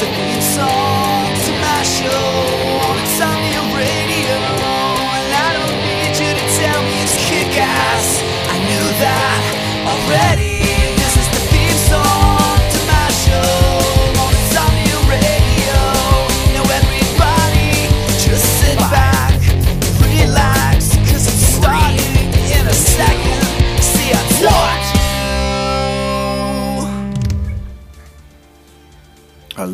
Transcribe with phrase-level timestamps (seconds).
[0.00, 0.29] theme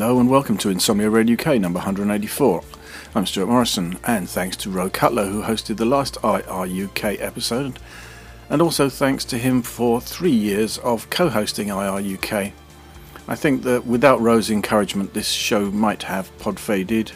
[0.06, 2.62] Hello and welcome to Insomnia Radio UK number 184.
[3.16, 7.80] I'm Stuart Morrison, and thanks to Ro Cutler who hosted the last IR UK episode,
[8.48, 12.52] and also thanks to him for three years of co-hosting IR UK.
[13.26, 17.10] I think that without Ro's encouragement, this show might have pod faded.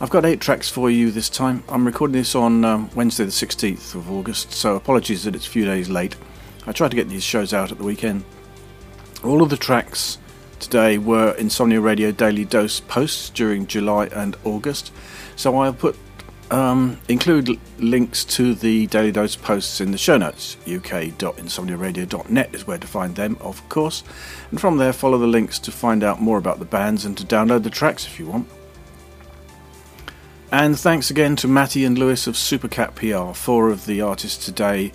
[0.00, 1.64] I've got eight tracks for you this time.
[1.68, 5.50] I'm recording this on um, Wednesday, the 16th of August, so apologies that it's a
[5.50, 6.16] few days late.
[6.66, 8.24] I try to get these shows out at the weekend.
[9.22, 10.16] All of the tracks
[10.60, 14.92] today were Insomnia Radio Daily Dose posts during July and August,
[15.36, 15.96] so I'll put
[16.50, 20.56] um, include links to the Daily Dose posts in the show notes.
[20.66, 24.04] uk.insomniaradio.net is where to find them, of course,
[24.50, 27.24] and from there follow the links to find out more about the bands and to
[27.24, 28.48] download the tracks if you want.
[30.52, 33.34] And thanks again to Matty and Lewis of Supercat PR.
[33.36, 34.92] Four of the artists today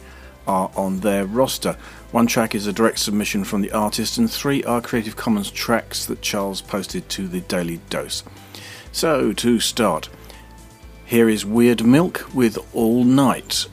[0.47, 1.75] are on their roster.
[2.11, 6.05] One track is a direct submission from the artist, and three are Creative Commons tracks
[6.07, 8.23] that Charles posted to the Daily Dose.
[8.91, 10.09] So, to start,
[11.05, 13.65] here is Weird Milk with All Night.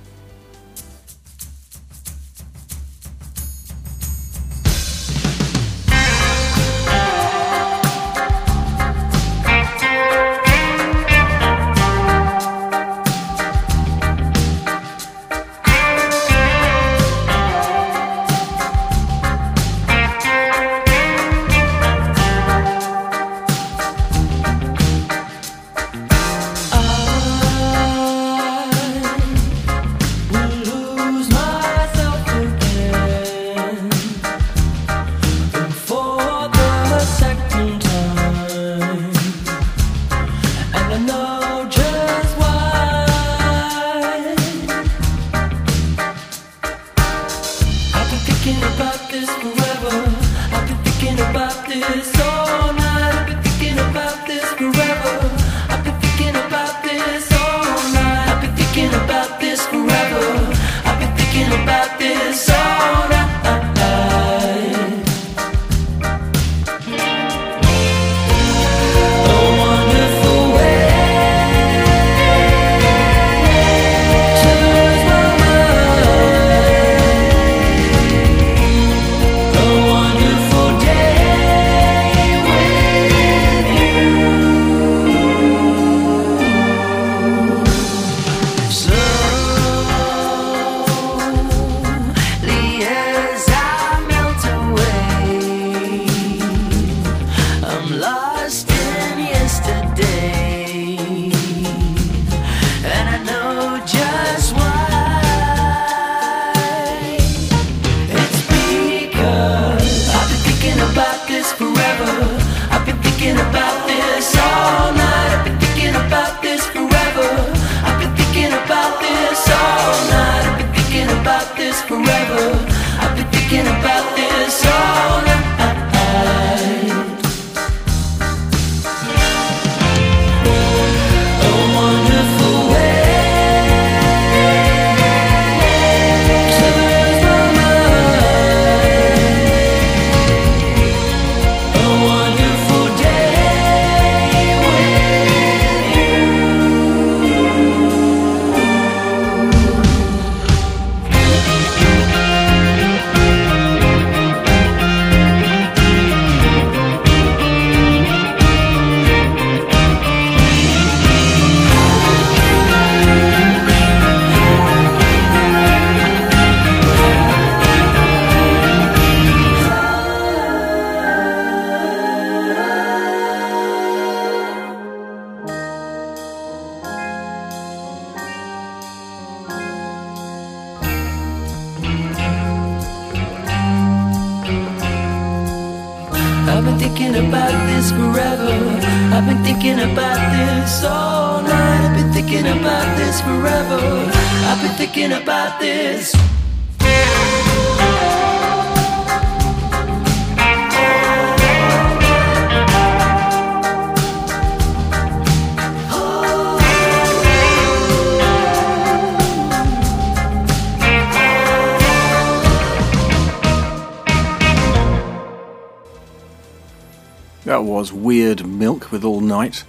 [217.48, 219.64] That was Weird Milk with All Night.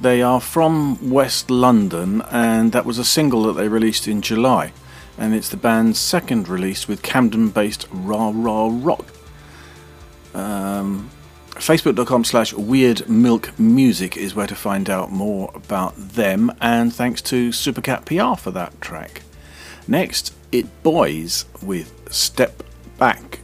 [0.00, 4.72] They are from West London, and that was a single that they released in July.
[5.18, 9.04] And it's the band's second release with Camden based Rah Rah Rock.
[10.32, 11.10] Um,
[11.50, 17.20] Facebook.com slash Weird Milk Music is where to find out more about them, and thanks
[17.20, 19.20] to Supercat PR for that track.
[19.86, 22.62] Next, It Boys with Step
[22.96, 23.40] Back.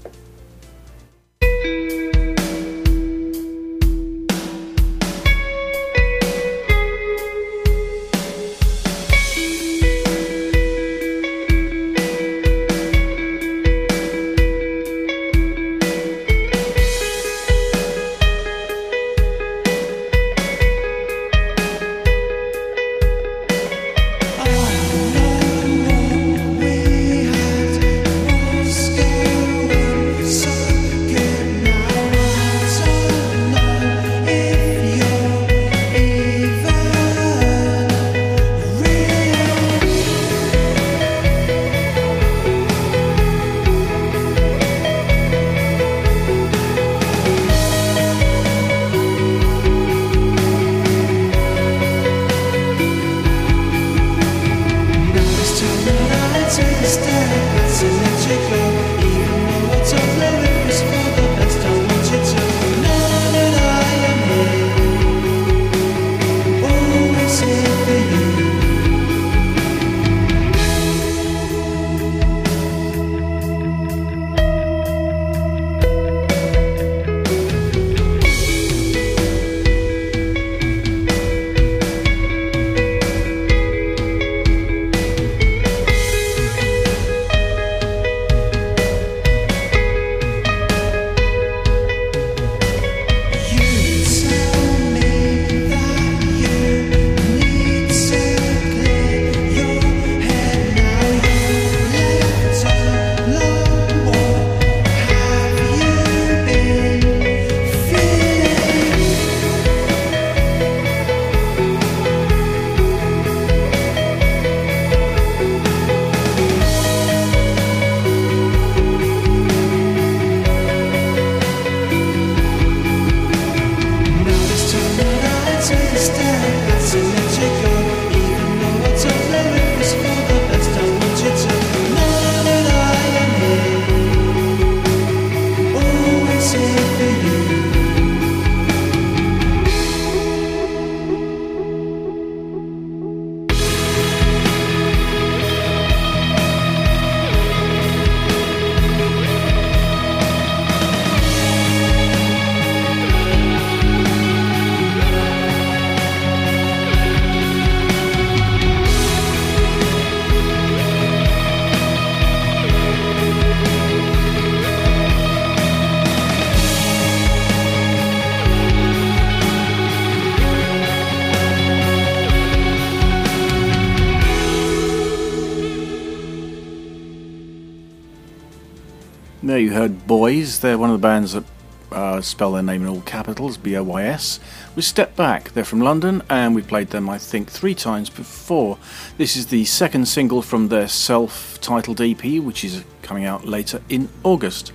[180.07, 180.61] Boys.
[180.61, 181.45] They're one of the bands that
[181.93, 184.41] uh, spell their name in all capitals, B O Y S.
[184.75, 185.53] We Step Back.
[185.53, 188.79] They're from London and we played them, I think, three times before.
[189.19, 193.81] This is the second single from their self titled EP, which is coming out later
[193.89, 194.73] in August.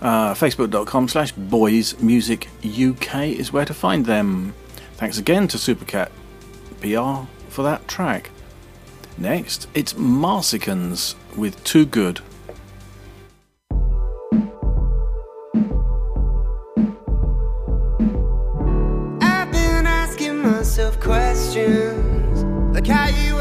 [0.00, 4.54] Uh, Facebook.com slash Boys Music UK is where to find them.
[4.94, 6.10] Thanks again to Supercat
[6.80, 8.30] PR for that track.
[9.18, 12.20] Next, it's Marsicans with Too Good.
[21.50, 22.44] Questions.
[22.74, 23.39] Like how you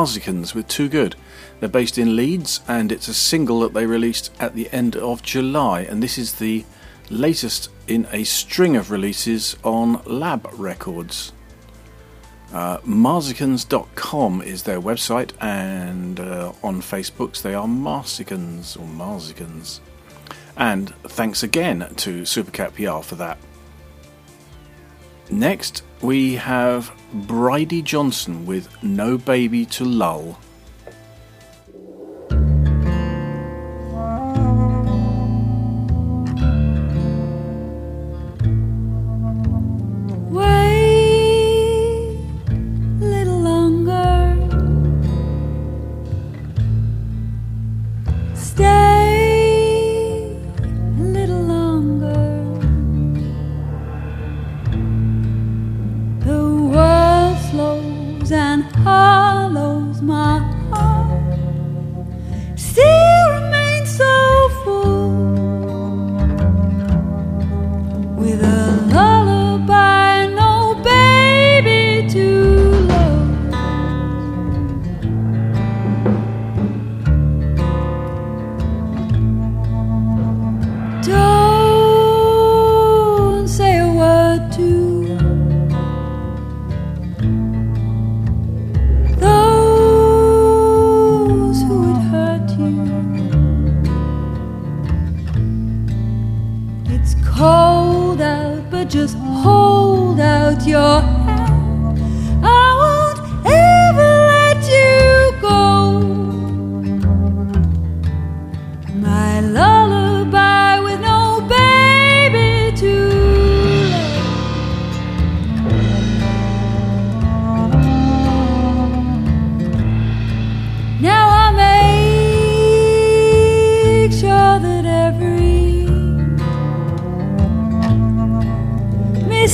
[0.00, 1.14] Marsicans with Too Good.
[1.58, 5.22] They're based in Leeds and it's a single that they released at the end of
[5.22, 5.82] July.
[5.82, 6.64] And this is the
[7.10, 11.32] latest in a string of releases on Lab Records.
[12.50, 19.80] Uh, Marsicans.com is their website, and uh, on Facebooks they are Marsicans or Marsicans.
[20.56, 23.36] And thanks again to Supercat PR for that.
[25.30, 30.36] Next, we have Bridie Johnson with No Baby to Lull.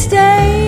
[0.08, 0.65] Mistakes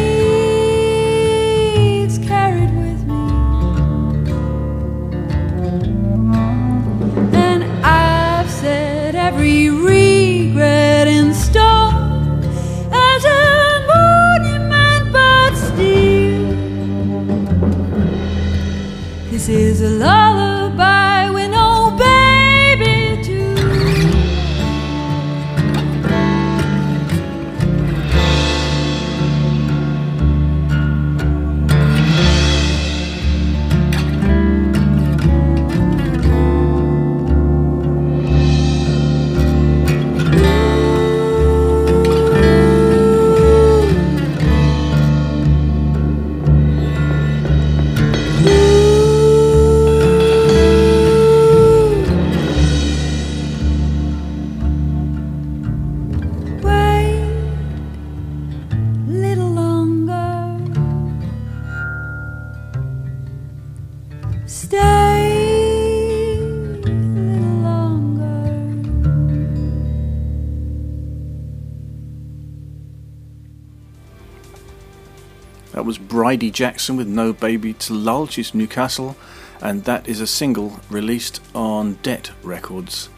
[76.18, 78.26] Bridie Jackson with No Baby to Lull.
[78.26, 79.16] She's Newcastle,
[79.62, 83.08] and that is a single released on Debt Records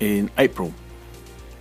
[0.00, 0.72] in April.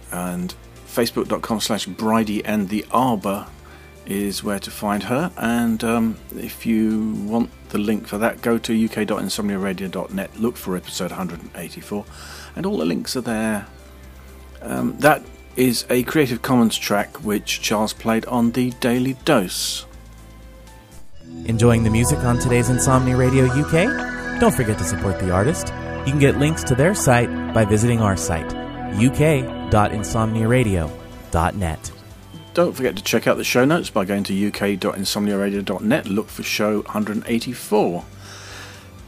[0.09, 0.55] And
[0.87, 3.45] facebook.com slash Bridie and the Arbour
[4.05, 5.33] is where to find her.
[5.35, 11.11] And um, if you want the link for that, go to uk.insomniaradio.net, look for episode
[11.11, 12.05] 184,
[12.55, 13.67] and all the links are there.
[14.61, 15.25] Um, that
[15.57, 19.84] is a Creative Commons track which Charles played on the Daily Dose.
[21.43, 24.39] Enjoying the music on today's Insomnia Radio UK?
[24.39, 25.67] Don't forget to support the artist.
[26.05, 28.53] You can get links to their site by visiting our site,
[28.95, 31.91] uk.insomniaradio.net.
[32.53, 36.07] Don't forget to check out the show notes by going to uk.insomniaradio.net.
[36.07, 38.05] Look for show 184.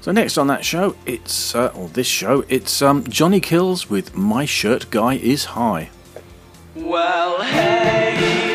[0.02, 4.16] So next on that show, it's uh, or this show, it's um, Johnny Kills with
[4.16, 5.90] "My Shirt Guy Is High."
[6.76, 8.47] Well, hey,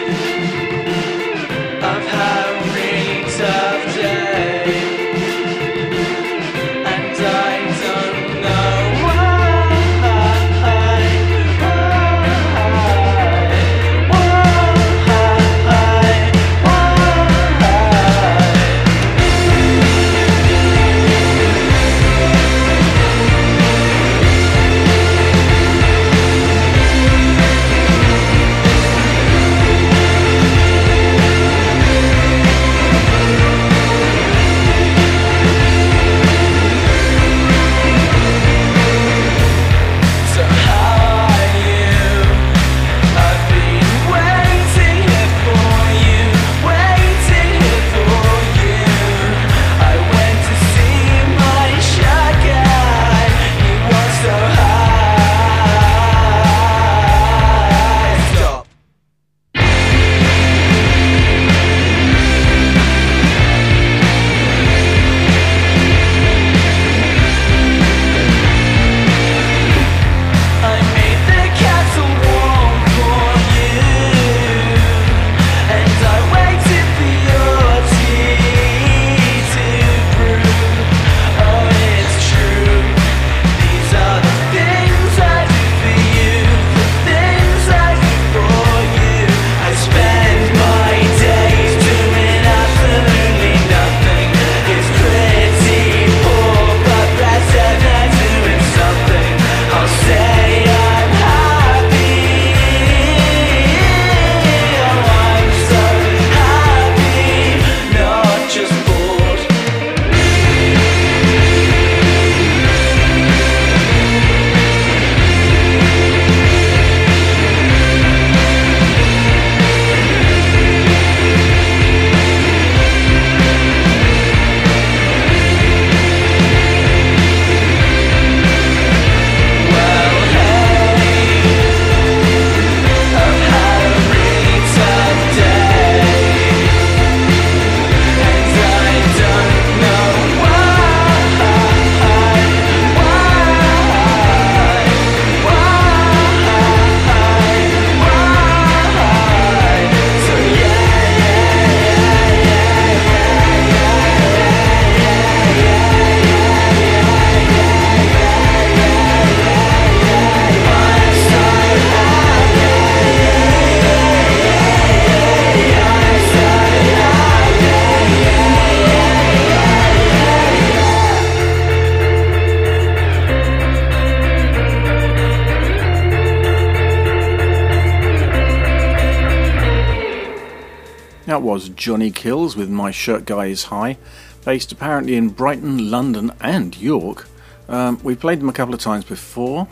[181.43, 183.99] was Johnny Kills with My Shirt Guy Is High,
[184.45, 187.29] based apparently in Brighton, London, and York.
[187.69, 189.67] Um, we played them a couple of times before.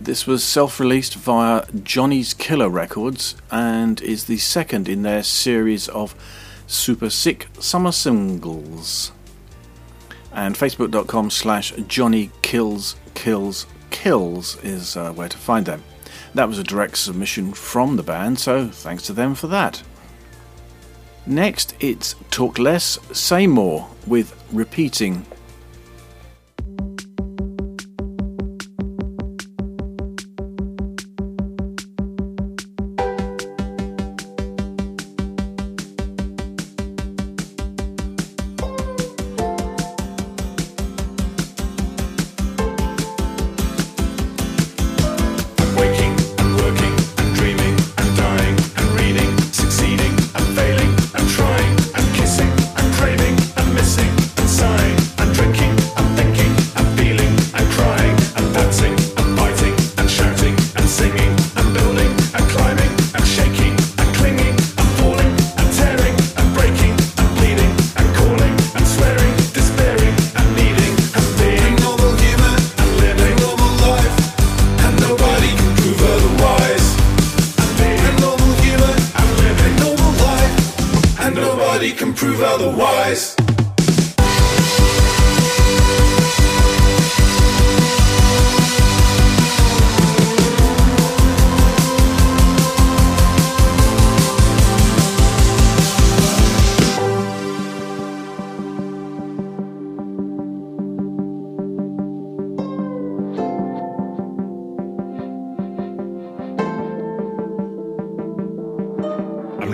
[0.00, 5.88] This was self released via Johnny's Killer Records and is the second in their series
[5.88, 6.14] of
[6.66, 9.12] super sick summer singles.
[10.32, 15.84] And facebook.com slash Johnny Kills Kills Kills is uh, where to find them.
[16.34, 19.82] That was a direct submission from the band, so thanks to them for that.
[21.26, 25.26] Next, it's Talk Less, Say More with Repeating.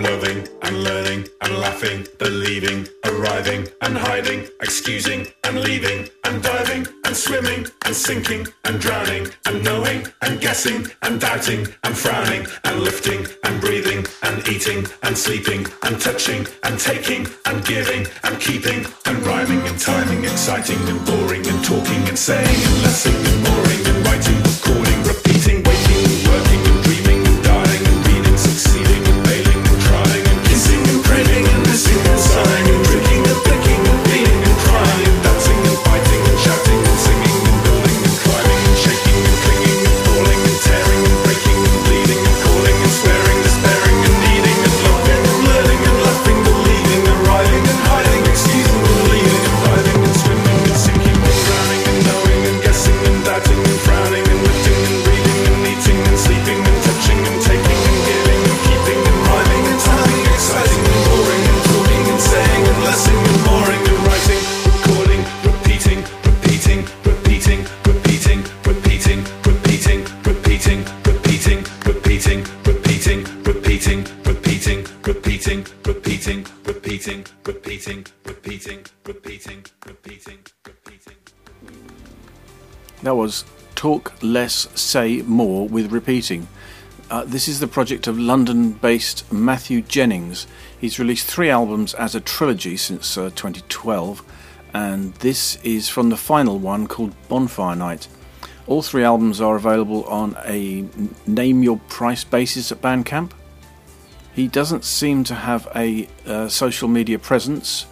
[0.09, 7.15] Loving and learning and laughing, believing, arriving and hiding, excusing and leaving and diving and
[7.15, 13.25] swimming and sinking and drowning and knowing and guessing and doubting and frowning and lifting
[13.43, 19.17] and breathing and eating and sleeping and touching and taking and giving and keeping and
[19.25, 23.97] rhyming and timing, exciting and boring and talking and saying and lessing and mooring and
[24.05, 25.06] writing, recording,
[83.07, 86.49] That was Talk Less, Say More with Repeating.
[87.09, 90.45] Uh, this is the project of London based Matthew Jennings.
[90.77, 94.21] He's released three albums as a trilogy since uh, 2012,
[94.73, 98.09] and this is from the final one called Bonfire Night.
[98.65, 100.85] All three albums are available on a
[101.25, 103.31] name your price basis at Bandcamp.
[104.35, 107.85] He doesn't seem to have a uh, social media presence,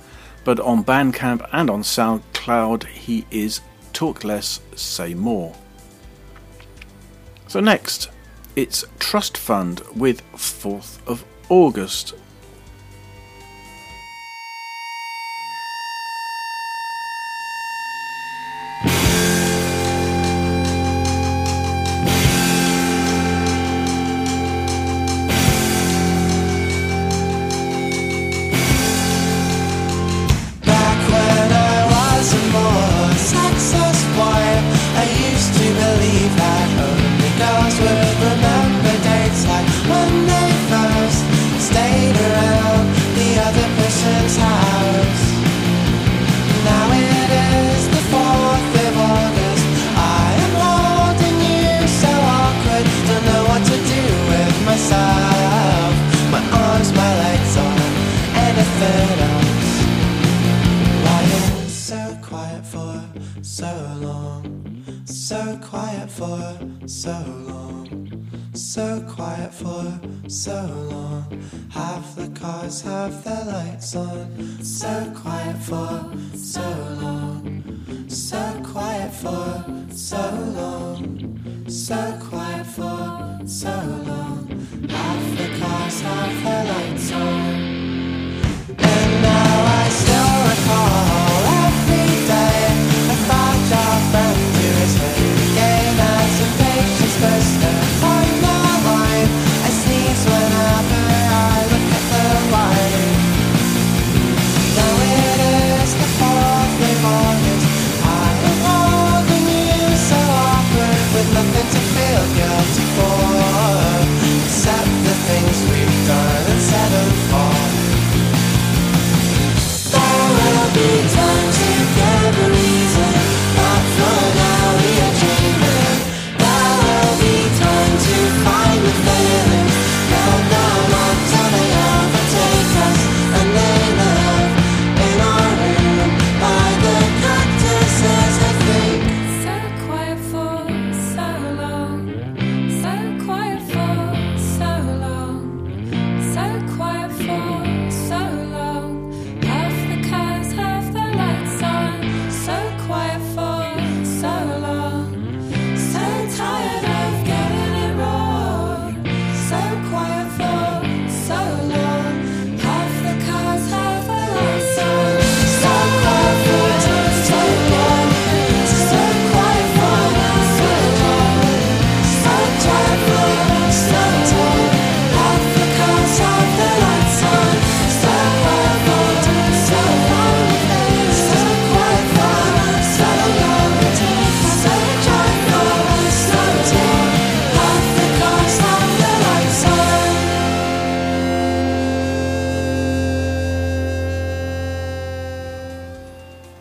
[0.44, 3.62] but on Bandcamp and on SoundCloud, he is
[3.96, 5.56] Talk Less, Say More.
[7.48, 8.10] So, next,
[8.58, 12.14] it's Trust Fund with 4th of August.
[72.46, 75.90] Cars have their lights on, so quiet for
[76.36, 76.68] so
[77.02, 77.44] long.
[78.08, 80.24] So quiet for so
[80.60, 81.02] long,
[81.68, 83.76] so quiet for so
[84.12, 84.42] long.
[84.90, 87.56] Half the cars have their lights on.
[88.94, 91.25] And now I still recall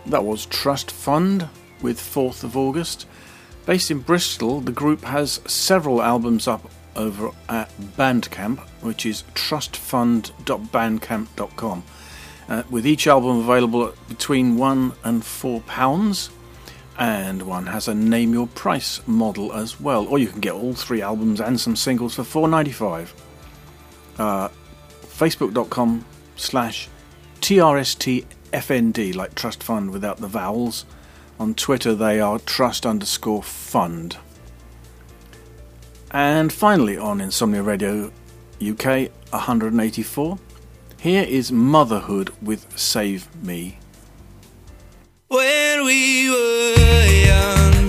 [0.07, 1.49] That was Trust Fund
[1.81, 3.07] with 4th of August.
[3.67, 11.85] Based in Bristol, the group has several albums up over at Bandcamp, which is trustfund.bandcamp.com,
[12.49, 16.29] uh, with each album available at between one and four pounds.
[16.97, 20.75] And one has a name your price model as well, or you can get all
[20.75, 23.13] three albums and some singles for four ninety five.
[24.17, 24.49] Uh,
[25.03, 26.05] Facebook.com
[26.37, 26.89] slash
[28.55, 30.85] TRSTFND, like Trust Fund without the vowels.
[31.41, 34.17] On Twitter, they are Trust underscore Fund.
[36.11, 38.13] And finally, on Insomnia Radio
[38.65, 40.39] UK 184,
[41.01, 43.79] here is Motherhood with Save Me.
[45.27, 47.84] When we were young,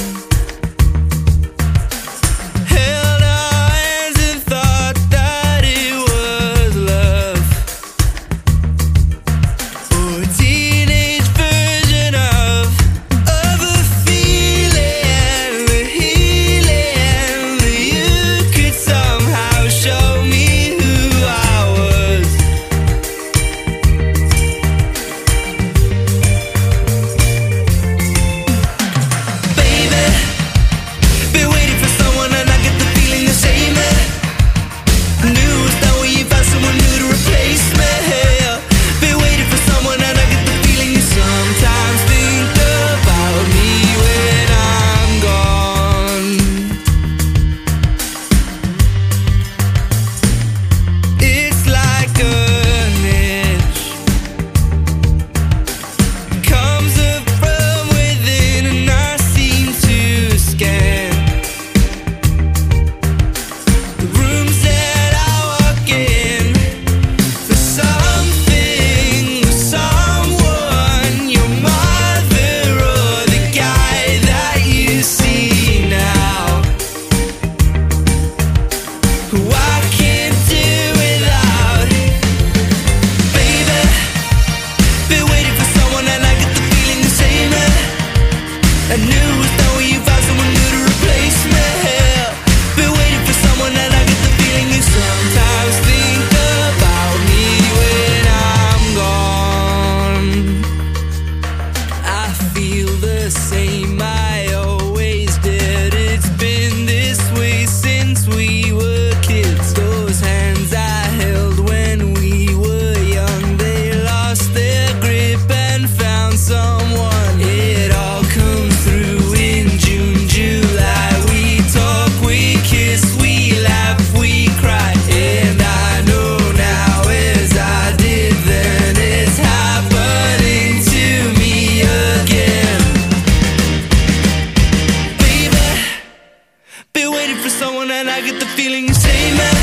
[138.09, 139.55] I get the feeling you say, man.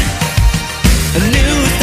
[1.14, 1.81] I knew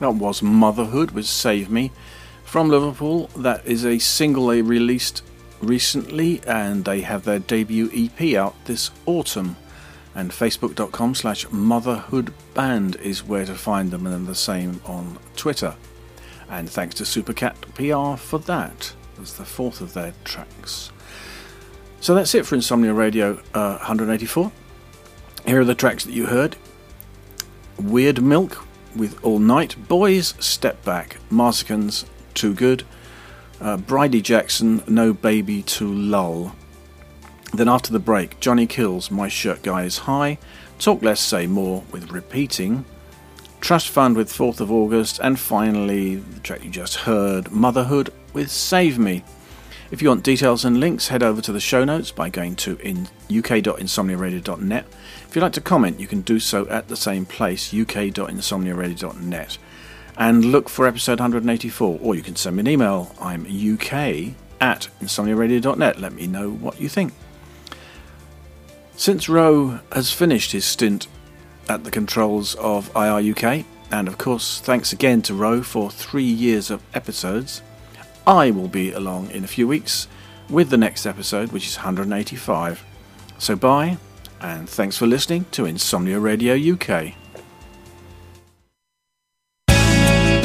[0.00, 1.92] was Motherhood with Save Me
[2.44, 3.28] from Liverpool.
[3.36, 5.22] That is a single they released
[5.60, 9.56] recently and they have their debut EP out this autumn.
[10.14, 15.76] And facebook.com slash motherhoodband is where to find them and the same on Twitter.
[16.48, 18.94] And thanks to Supercat PR for that.
[19.16, 20.90] That's the fourth of their tracks.
[22.00, 24.50] So that's it for Insomnia Radio uh, 184.
[25.46, 26.56] Here are the tracks that you heard
[27.78, 32.84] Weird Milk with All Night, Boys, Step Back, Marsicans, Too Good,
[33.60, 36.54] uh, Bridie Jackson, No Baby to Lull.
[37.52, 40.38] Then after the break, Johnny Kills, My Shirt Guy is High,
[40.78, 42.84] Talk Less, Say More with Repeating,
[43.60, 48.50] Trust Fund with 4th of August, and finally, the track you just heard, Motherhood with
[48.50, 49.22] Save Me.
[49.90, 52.78] If you want details and links, head over to the show notes by going to
[52.78, 54.86] in uk.insomniaradio.net.
[55.30, 59.58] If you'd like to comment, you can do so at the same place, uk.insomniaradio.net.
[60.18, 63.14] And look for episode 184, or you can send me an email.
[63.20, 66.00] I'm uk at insomniaradio.net.
[66.00, 67.12] Let me know what you think.
[68.96, 71.06] Since Roe has finished his stint
[71.68, 76.72] at the controls of IRUK, and of course, thanks again to Roe for three years
[76.72, 77.62] of episodes,
[78.26, 80.08] I will be along in a few weeks
[80.48, 82.84] with the next episode, which is 185.
[83.38, 83.96] So bye,
[84.40, 87.14] and thanks for listening to Insomnia Radio UK.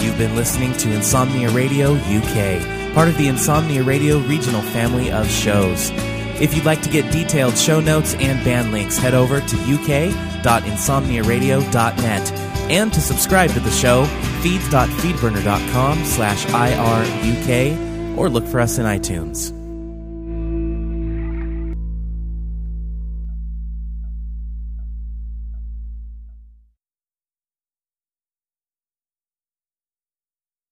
[0.04, 5.28] You've been listening to Insomnia Radio UK, part of the Insomnia Radio regional family of
[5.30, 5.92] shows.
[6.40, 12.32] If you'd like to get detailed show notes and band links, head over to uk.insomniaradio.net.
[12.72, 14.06] And to subscribe to the show,
[14.42, 19.54] feeds.feedburner.com slash IRUK, or look for us in iTunes.